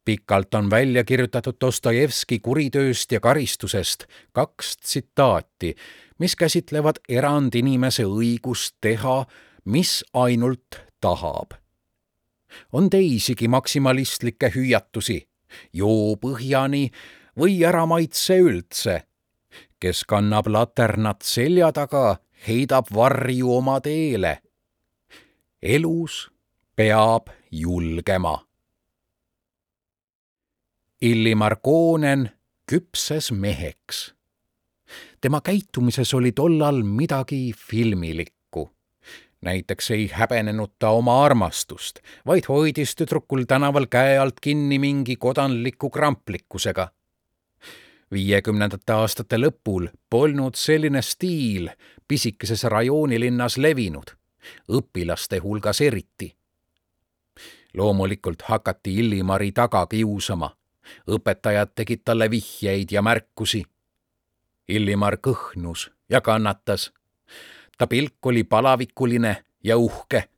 [0.05, 5.75] pikalt on välja kirjutatud Dostojevski kuritööst ja karistusest kaks tsitaati,
[6.19, 9.25] mis käsitlevad erandinimese õigust teha,
[9.65, 11.51] mis ainult tahab.
[12.73, 15.27] on teisigi maksimalistlikke hüüatusi,
[15.73, 16.91] joo põhjani
[17.37, 19.03] või ära maitse üldse.
[19.79, 24.39] Kes kannab laternat selja taga, heidab varju oma teele.
[25.61, 26.31] elus
[26.75, 28.45] peab julgema.
[31.01, 32.29] Illimar Koonen
[32.71, 34.15] küpses meheks.
[35.21, 38.35] tema käitumises oli tollal midagi filmilikku
[39.45, 45.89] näiteks ei häbenenud ta oma armastust, vaid hoidis tüdrukul tänaval käe alt kinni mingi kodanliku
[45.89, 46.87] kramplikkusega
[48.11, 51.69] viiekümnendate aastate lõpul polnud selline stiil
[52.07, 54.15] pisikeses rajoonilinnas levinud,
[54.69, 56.35] õpilaste hulgas eriti.
[57.73, 60.55] loomulikult hakati Illimari taga kiusama,
[61.07, 63.63] õpetajad tegid talle vihjeid ja märkusi.
[64.67, 66.93] Illimar kõhnus ja kannatas.
[67.77, 70.29] ta pilk oli palavikuline ja uhke.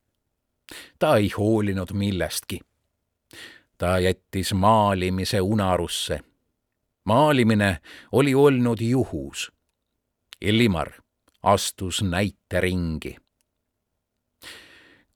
[0.99, 2.60] ta ei hoolinud millestki.
[3.77, 6.19] ta jättis maalimise unarusse
[7.08, 7.78] maalimine
[8.12, 9.52] oli olnud juhus.
[10.41, 10.91] Illimar
[11.43, 13.15] astus näiteringi.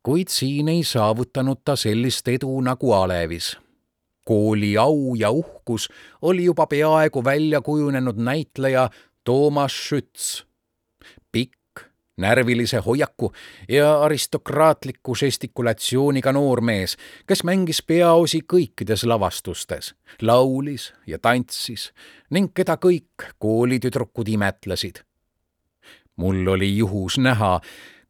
[0.04, 3.58] kuid siin ei saavutanud ta sellist edu nagu Alevis.
[4.26, 5.90] kooli au ja uhkus
[6.22, 8.90] oli juba peaaegu välja kujunenud näitleja
[9.24, 10.51] Toomas Schütz.
[12.18, 13.34] Närvilise hoiaku
[13.70, 16.98] ja aristokraatliku žestikulatsiooniga noormees,
[17.28, 21.92] kes mängis peaosi kõikides lavastustes, laulis ja tantsis
[22.30, 25.04] ning keda kõik koolitüdrukud imetlesid.
[26.16, 27.62] mul oli juhus näha,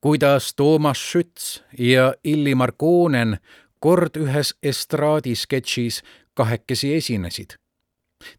[0.02, 3.38] kuidas Toomas Schütz ja Illimar Koonen
[3.80, 7.50] kord ühes estraadisketšis kahekesi esinesid.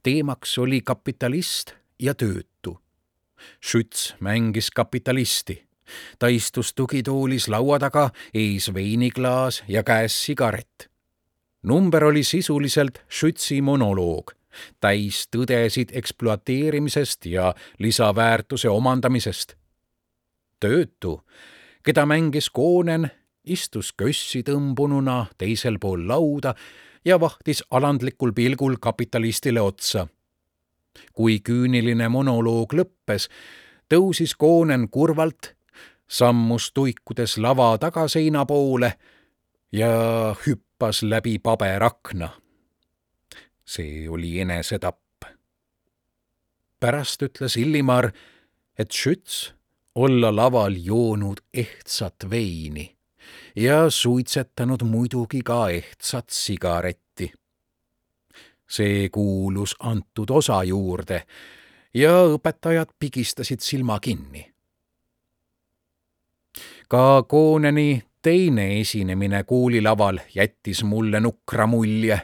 [0.02, 2.51] teemaks oli kapitalist ja töötu
[3.60, 5.66] Schütz mängis kapitalisti.
[6.18, 10.90] ta istus tugitoolis laua taga, ees veiniklaas ja käes sigaret.
[11.62, 14.32] number oli sisuliselt Schützi monoloog,
[14.80, 19.54] täis tõdesid ekspluateerimisest ja lisaväärtuse omandamisest.
[20.60, 21.22] töötu,
[21.82, 23.10] keda mängis Koonen,
[23.44, 26.54] istus kössi tõmbununa teisel pool lauda
[27.04, 30.06] ja vahtis alandlikul pilgul kapitalistile otsa
[31.12, 33.28] kui küüniline monoloog lõppes,
[33.88, 35.54] tõusis Koonen kurvalt,
[36.08, 38.92] sammus tuikudes lava tagaseina poole
[39.72, 39.90] ja
[40.46, 42.30] hüppas läbi paberakna.
[43.64, 45.24] see oli enesetapp.
[46.80, 48.12] pärast ütles Illimar,
[48.78, 49.52] et Schütz
[49.94, 52.96] olla laval joonud ehtsat veini
[53.56, 57.01] ja suitsetanud muidugi ka ehtsat sigaretti
[58.68, 61.22] see kuulus antud osa juurde
[61.94, 64.48] ja õpetajad pigistasid silma kinni.
[66.88, 72.20] ka Kooneni teine esinemine koolilaval jättis mulle nukra mulje.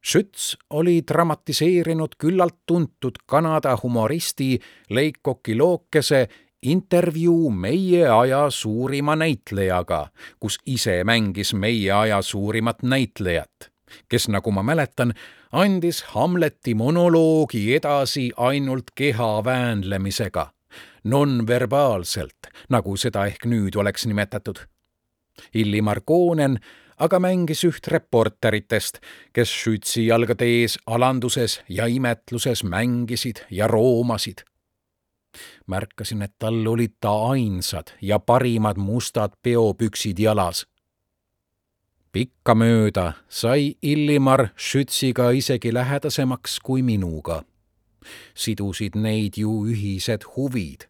[0.00, 4.58] Schütz oli dramatiseerinud küllalt tuntud Kanada humoristi
[4.90, 6.28] Leikoki lookese
[6.62, 10.08] intervjuu meie aja suurima näitlejaga,
[10.40, 13.70] kus ise mängis meie aja suurimat näitlejat,
[14.08, 15.14] kes, nagu ma mäletan,
[15.52, 20.50] andis Hamleti monoloogi edasi ainult keha väänlemisega,
[21.04, 24.66] nonverbaalselt, nagu seda ehk nüüd oleks nimetatud.
[25.54, 26.58] Illimar Koonen
[27.00, 29.00] aga mängis üht reporteritest,
[29.32, 34.44] kes Schützi jalgade ees alanduses ja imetluses mängisid ja roomasid.
[35.66, 40.66] märkasin, et tal olid ta ainsad ja parimad mustad peopüksid jalas.
[42.12, 47.42] Pikkamööda sai Illimar Schütziga isegi lähedasemaks kui minuga
[48.34, 50.86] sidusid neid ju ühised huvid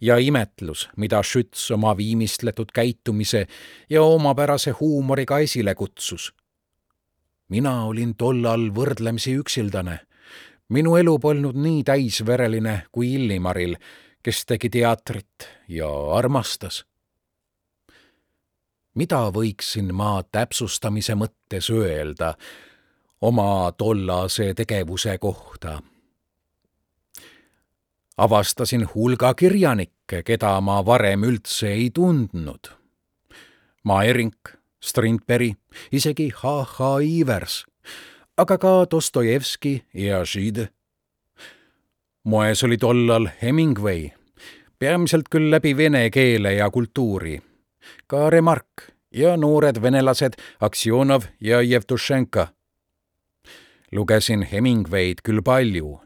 [0.00, 3.46] ja imetlus, mida Schütz oma viimistletud käitumise
[3.90, 6.32] ja omapärase huumoriga esile kutsus.
[7.48, 9.98] mina olin tollal võrdlemisi üksildane.
[10.68, 13.76] minu elu polnud nii täisvereline kui Illimaril,
[14.22, 16.84] kes tegi teatrit ja armastas.
[18.94, 22.34] Mida võiksin ma täpsustamise mõttes öelda
[23.20, 25.80] oma tollase tegevuse kohta
[28.16, 32.70] avastasin hulga kirjanikke, keda ma varem üldse ei tundnud.
[33.84, 35.56] Maerink, Strindberg,
[35.92, 36.90] isegi H.H.
[37.02, 37.64] Ivers,
[38.36, 40.68] aga ka Dostojevski ja Žid.
[42.24, 44.08] moes oli tollal Hemingway,
[44.78, 47.40] peamiselt küll läbi vene keele ja kultuuri,
[48.06, 52.48] ka Remark ja noored venelased Aksjonov ja Jevtušenka.
[53.92, 56.00] lugesin Hemingway'd küll palju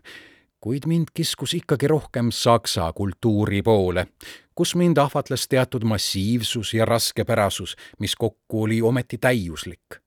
[0.61, 4.07] kuid mind kiskus ikkagi rohkem saksa kultuuri poole,
[4.55, 10.03] kus mind ahvatles teatud massiivsus ja raskepärasus, mis kokku oli ometi täiuslik.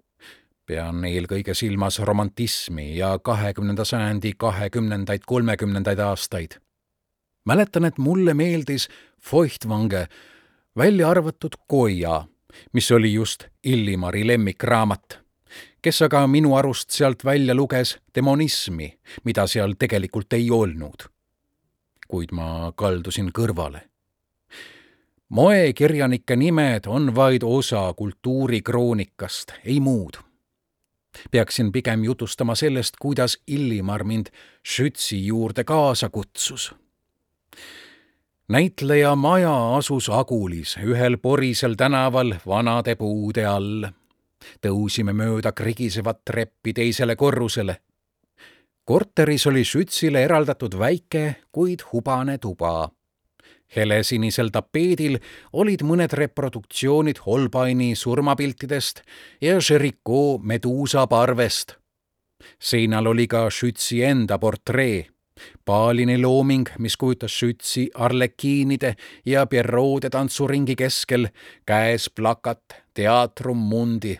[0.66, 6.60] pean eelkõige silmas romantismi ja kahekümnenda sajandi kahekümnendaid, kolmekümnendaid aastaid.
[7.46, 8.90] mäletan, et mulle meeldis
[9.22, 10.08] Feuchtwange,
[10.78, 12.24] välja arvatud Koia,
[12.74, 15.22] mis oli just Illimari lemmikraamat
[15.82, 18.92] kes aga minu arust sealt välja luges demonismi,
[19.26, 21.10] mida seal tegelikult ei olnud.
[22.08, 23.82] kuid ma kaldusin kõrvale.
[25.30, 30.18] moekirjanike nimed on vaid osa kultuurikroonikast, ei muud.
[31.32, 34.28] peaksin pigem jutustama sellest, kuidas Illimar mind
[34.68, 36.76] Schützi juurde kaasa kutsus
[38.50, 43.86] näitleja maja asus Agulis ühel porisel tänaval vanade puude all
[44.62, 47.78] tõusime mööda krigisevat treppi teisele korrusele.
[48.86, 52.90] korteris oli Schützile eraldatud väike, kuid hubane tuba.
[53.76, 55.20] helesinisel tapeedil
[55.54, 59.02] olid mõned reproduktsioonid Holbeini surmapiltidest
[59.42, 61.76] ja Jericho Meduusa parvest.
[62.60, 65.11] seinal oli ka Schützi enda portree
[65.72, 71.30] Paalini looming, mis kujutas Schützi arlekiinide ja Pierrot'e tantsuringi keskel,
[71.66, 74.18] käes plakat Teatrum Mundi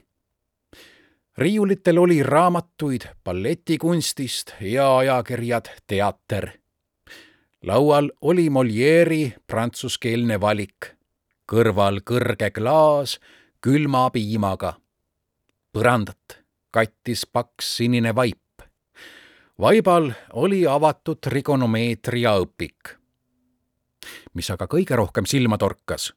[1.38, 6.50] riiulitel oli raamatuid balletikunstist ja ajakirjad Teater.
[7.62, 10.96] laual oli Molieri prantsuskeelne valik,
[11.52, 13.20] kõrval kõrge klaas
[13.62, 14.74] külma piimaga.
[15.74, 16.40] põrandat
[16.72, 18.38] kattis paks sinine vaip.
[19.60, 22.98] Vaibal oli avatud trigonomeetria õpik.
[24.34, 26.14] mis aga kõige rohkem silma torkas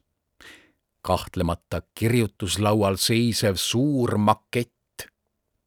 [1.05, 5.05] kahtlemata kirjutuslaual seisev suur makett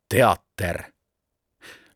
[0.09, 0.83] teater.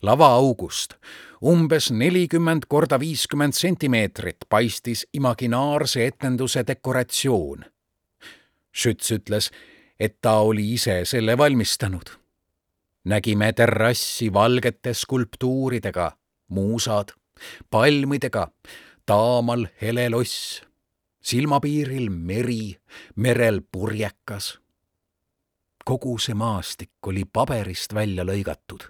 [0.02, 0.94] lavaaugust
[1.42, 7.64] umbes nelikümmend korda viiskümmend sentimeetrit paistis imaginaarse etenduse dekoratsioon.
[8.74, 9.50] Schütz ütles,
[10.00, 12.21] et ta oli ise selle valmistanud.
[13.04, 16.12] Nägime terrassi valgete skulptuuridega,
[16.48, 17.14] muusad,
[17.70, 18.48] palmidega,
[19.06, 20.62] taamal hele loss,
[21.22, 22.76] silmapiiril meri,
[23.16, 24.62] merel purjekas
[25.84, 28.86] kogu see maastik oli paberist välja lõigatud.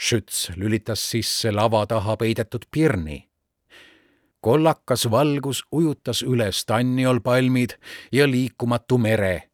[0.00, 3.26] Schütz lülitas sisse lava taha peidetud pirni.
[4.40, 7.76] kollakas valgus ujutas üles tanniolpalmid
[8.12, 9.49] ja liikumatu mere.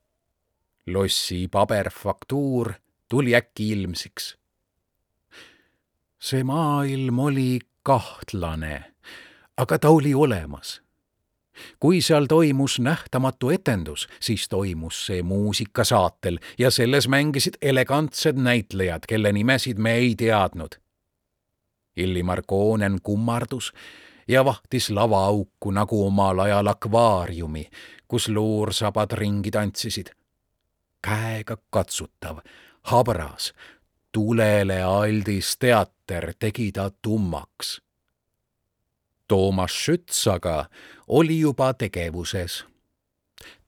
[0.87, 2.73] Lossi paberfaktuur
[3.09, 4.37] tuli äkki ilmsiks.
[6.19, 8.85] see maailm oli kahtlane,
[9.57, 10.83] aga ta oli olemas
[11.81, 19.33] kui seal toimus nähtamatu etendus, siis toimus see muusikasaatel ja selles mängisid elegantsed näitlejad, kelle
[19.33, 20.77] nimesid me ei teadnud.
[21.97, 23.73] Illimar Koonen kummardus
[24.29, 27.71] ja vahtis lavaauku nagu omal ajal akvaariumi,
[28.09, 30.13] kus luursabad ringi tantsisid.
[31.07, 32.43] Käega katsutav,
[32.91, 33.53] habras,
[34.13, 37.77] tulele aldis teater tegi ta tummaks
[39.29, 40.65] Toomas Schütz aga
[41.09, 42.65] oli juba tegevuses.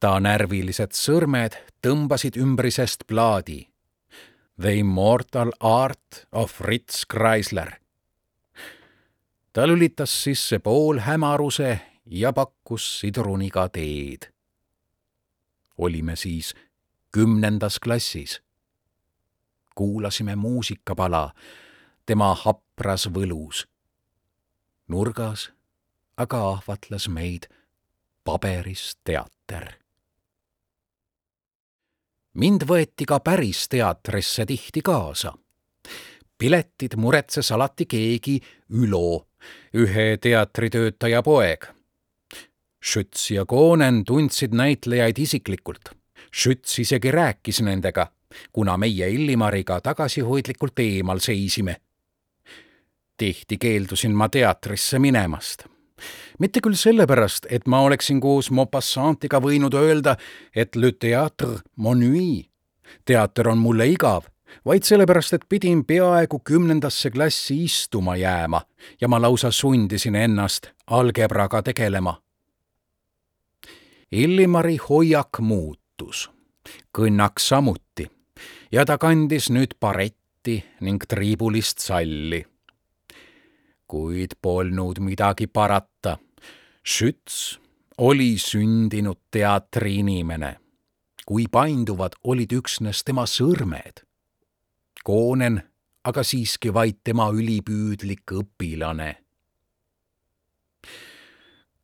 [0.01, 3.69] ta närvilised sõrmed tõmbasid ümbrisest plaadi.
[4.61, 7.81] The immortal art of Fritz Kreisler.
[9.53, 14.31] ta lülitas sisse poolhämaruse ja pakkus sidruniga teed.
[15.79, 16.55] olime siis
[17.13, 18.43] kümnendas klassis.
[19.75, 21.35] kuulasime muusikapala
[22.07, 23.67] tema hapras võlus.
[24.89, 25.51] nurgas
[26.17, 27.47] aga ahvatles meid
[28.25, 29.69] paberis teater.
[32.35, 35.33] mind võeti ka päris teatrisse tihti kaasa.
[36.39, 38.41] piletid muretses alati keegi
[38.71, 39.29] Ülo,
[39.75, 41.65] ühe teatritöötaja poeg.
[42.85, 45.98] Schütz ja Koonen tundsid näitlejaid isiklikult.
[46.35, 48.07] Schütz isegi rääkis nendega,
[48.53, 51.77] kuna meie Illimariga tagasihoidlikult eemal seisime
[53.19, 55.65] tihti keeldusin ma teatrisse minemast.
[56.39, 60.15] mitte küll sellepärast, et ma oleksin koos Maupassant'iga võinud öelda,
[60.55, 62.45] et le théâtre m'ennuie,
[63.05, 64.29] teater on mulle igav,
[64.65, 68.63] vaid sellepärast, et pidin peaaegu kümnendasse klassi istuma jääma
[69.01, 72.15] ja ma lausa sundisin ennast algebraga tegelema.
[74.13, 75.83] Illimari hoiak muutus,
[76.93, 78.07] kõnnaks samuti
[78.73, 82.45] ja ta kandis nüüd baretti ning triibulist salli
[83.89, 86.19] kuid polnud midagi parata.
[86.85, 87.59] Schütz
[87.99, 90.57] oli sündinud teatriinimene.
[91.29, 94.01] kui painduvad olid üksnes tema sõrmed.
[95.05, 95.59] Koonen
[96.09, 99.15] aga siiski vaid tema ülipüüdlik õpilane.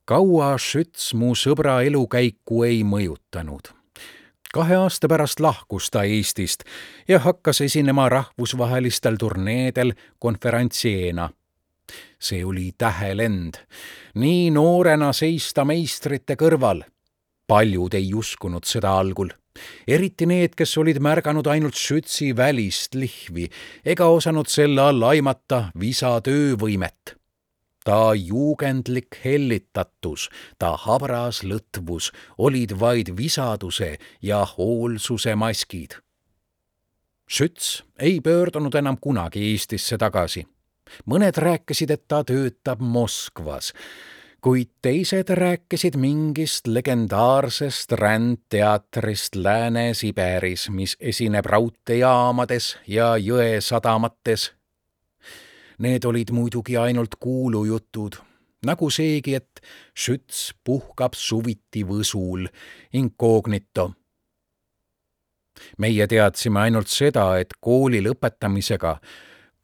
[0.05, 3.84] kaua Schütz mu sõbra elukäiku ei mõjutanud
[4.55, 6.63] kahe aasta pärast lahkus ta Eestist
[7.09, 11.31] ja hakkas esinema rahvusvahelistel turneedel konverantsieena
[12.19, 13.55] see oli tähelend.
[14.15, 16.85] nii noorena seista meistrite kõrval.
[17.47, 19.29] paljud ei uskunud seda algul,
[19.89, 23.51] eriti need, kes olid märganud ainult Schützi välist lihvi
[23.85, 27.19] ega osanud selle all aimata visa töövõimet
[27.85, 36.01] ta juugendlik hellitatus, ta habras lõtvus olid vaid visaduse ja hoolsuse maskid.
[37.31, 40.45] Schütz ei pöördunud enam kunagi Eestisse tagasi
[41.07, 43.73] mõned rääkisid, et ta töötab Moskvas,
[44.45, 54.53] kuid teised rääkisid mingist legendaarsest rändteatrist Lääne-Siberis, mis esineb raudteejaamades ja jõesadamates.
[55.79, 58.21] Need olid muidugi ainult kuulujutud,
[58.67, 59.61] nagu seegi, et
[59.99, 62.47] Schütz puhkab suviti Võsul
[62.93, 63.91] incognito
[65.79, 68.97] meie teadsime ainult seda, et kooli lõpetamisega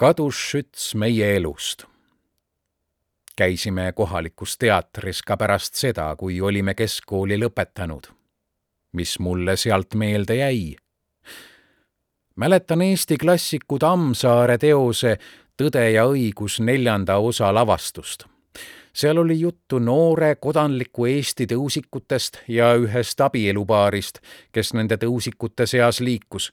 [0.00, 1.86] kadus Schütz meie elust.
[3.36, 8.10] käisime kohalikus teatris ka pärast seda, kui olime keskkooli lõpetanud.
[8.92, 10.76] mis mulle sealt meelde jäi?
[12.36, 15.18] mäletan Eesti klassiku Tammsaare teose
[15.60, 18.24] Tõde ja õigus neljanda osa lavastust.
[18.92, 24.18] seal oli juttu noore kodanliku Eesti tõusikutest ja ühest abielupaarist,
[24.52, 26.50] kes nende tõusikute seas liikus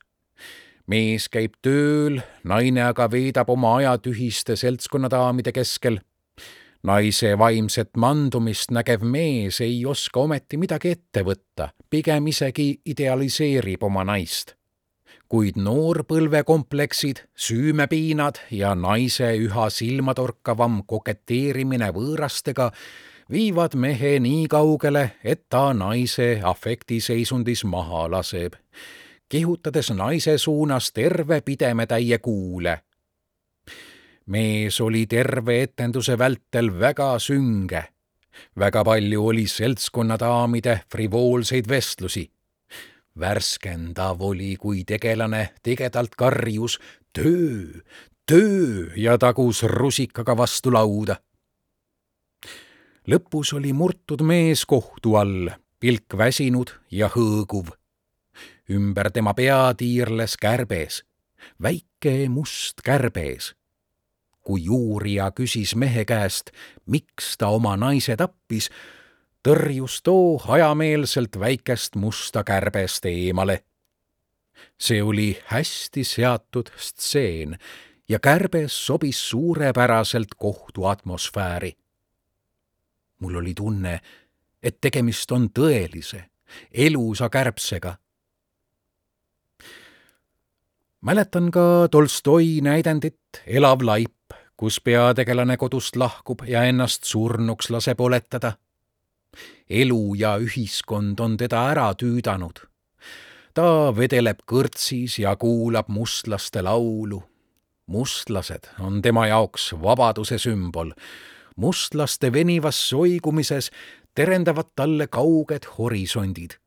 [0.88, 6.00] mees käib tööl, naine aga veedab oma aja tühiste seltskonnadaamide keskel.
[6.84, 14.04] naise vaimset mandumist nägev mees ei oska ometi midagi ette võtta, pigem isegi idealiseerib oma
[14.04, 14.57] naist.
[15.30, 22.72] Kuid noorpõlvekompleksid, süümepiinad ja naise üha silmatorkavam koketeerimine võõrastega
[23.32, 28.56] viivad mehe nii kaugele, et ta naise afektiseisundis maha laseb
[29.30, 32.80] kihutades naise suunas terve pidemetäie kuule.
[34.26, 37.84] mees oli terve etenduse vältel väga sünge.
[38.60, 42.32] väga palju oli seltskonnadaamide frivoolseid vestlusi.
[43.20, 46.80] Värskendav oli, kui tegelane tigedalt karjus
[47.14, 47.82] töö,
[48.26, 51.18] töö ja tagus rusikaga vastu lauda.
[53.08, 55.50] lõpus oli murtud mees kohtu all,
[55.80, 57.72] pilk väsinud ja hõõguv
[58.70, 61.04] ümber tema pea tiirles kärbes,
[61.62, 63.54] väike must kärbes.
[64.48, 66.54] kui uurija küsis mehe käest,
[66.88, 68.70] miks ta oma naise tappis,
[69.48, 73.64] tõrjus too hajameelselt väikest musta kärbest eemale.
[74.80, 77.58] see oli hästi seatud stseen
[78.10, 81.78] ja kärbes sobis suurepäraselt kohtu atmosfääri.
[83.20, 84.02] mul oli tunne,
[84.64, 86.24] et tegemist on tõelise,
[86.72, 87.98] elusa kärbsega
[91.02, 98.58] mäletan ka Tolstoi näidendit Elav laip, kus peategelane kodust lahkub ja ennast surnuks laseb oletada.
[99.70, 102.60] Elu ja ühiskond on teda ära tüüdanud.
[103.54, 107.24] ta vedeleb kõrtsis ja kuulab mustlaste laulu.
[107.88, 110.92] mustlased on tema jaoks vabaduse sümbol.
[111.56, 113.72] mustlaste venivas soigumises
[114.16, 116.58] terendavad talle kauged horisondid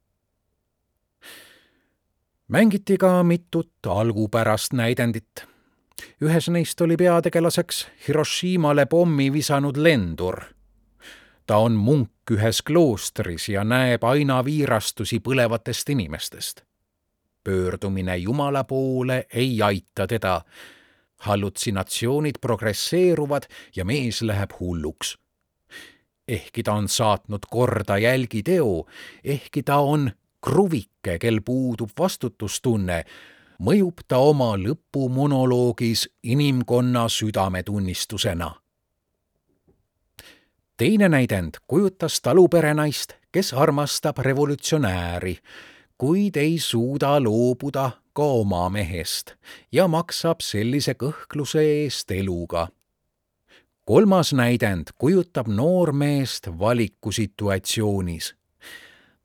[2.51, 5.47] mängiti ka mitut algupärast näidendit.
[6.23, 10.41] ühes neist oli peategelaseks Hiroshimale pommi visanud lendur.
[11.47, 16.62] ta on munk ühes kloostris ja näeb aina viirastusi põlevatest inimestest.
[17.45, 20.43] pöördumine Jumala poole ei aita teda.
[21.20, 23.43] hallutsinatsioonid progresseeruvad
[23.76, 25.18] ja mees läheb hulluks
[26.31, 28.87] ehkki ta on saatnud korda jälgiteo,
[29.24, 30.11] ehkki ta on
[30.45, 33.05] kruvike, kel puudub vastutustunne,
[33.61, 38.55] mõjub ta oma lõpumonoloogis inimkonna südametunnistusena.
[40.81, 45.39] Teine näidend kujutas taluperenaist, kes armastab revolutsionääri,
[45.99, 49.35] kuid ei suuda loobuda ka oma mehest
[49.72, 52.68] ja maksab sellise kõhkluse eest eluga.
[53.85, 58.33] Kolmas näidend kujutab noormeest valikusituatsioonis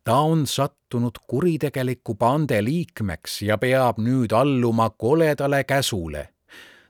[0.04, 6.30] ta on sattunud kuritegeliku bande liikmeks ja peab nüüd alluma koledale käsule.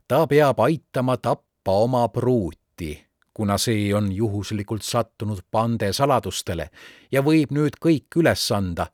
[0.07, 3.05] ta peab aitama tappa oma pruuti,
[3.35, 6.69] kuna see on juhuslikult sattunud bande saladustele
[7.11, 8.87] ja võib nüüd kõik üles anda.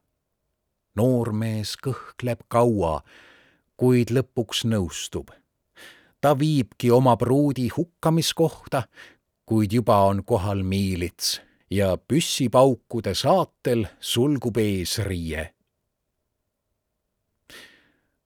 [0.96, 3.04] noormees kõhkleb kaua,
[3.78, 5.30] kuid lõpuks nõustub.
[6.22, 8.84] ta viibki oma pruudi hukkamiskohta,
[9.46, 15.54] kuid juba on kohal miilits ja püssipaukude saatel sulgub eesriie.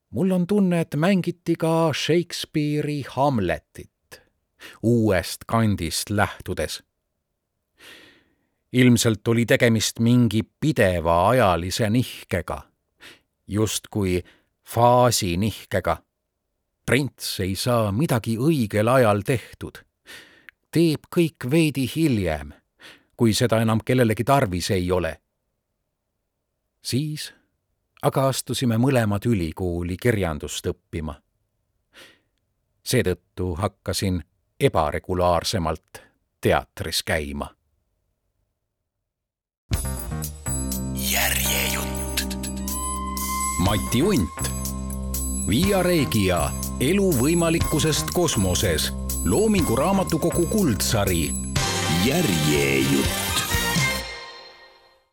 [0.10, 3.95] mul on tunne, et mängiti ka Shakespeare'i Hamletit
[4.84, 6.84] uuest kandist lähtudes.
[8.74, 12.62] ilmselt oli tegemist mingi pideva ajalise nihkega,
[13.48, 14.24] justkui
[14.64, 15.98] faasinihkega.
[16.86, 19.78] prints ei saa midagi õigel ajal tehtud,
[20.72, 22.54] teeb kõik veidi hiljem
[23.18, 25.22] kui seda enam kellelegi tarvis ei ole.
[26.82, 27.34] siis
[28.06, 31.16] aga astusime mõlemad ülikooli kirjandust õppima.
[32.84, 34.24] seetõttu hakkasin
[34.60, 36.02] ebaregulaarsemalt
[36.42, 37.56] teatris käima.
[41.12, 42.38] järjejutt.
[43.64, 44.52] Mati Unt,
[45.48, 46.50] Via Regia
[46.80, 48.94] elu võimalikkusest kosmoses,
[49.26, 51.30] Loomingu Raamatukogu kuldsari
[52.06, 53.25] järjejutt